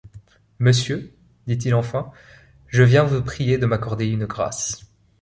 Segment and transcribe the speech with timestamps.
[0.57, 1.13] Monsieur,
[1.45, 2.11] dit-il enfin,
[2.69, 4.87] je viens vous prier de m’accorder une grâce.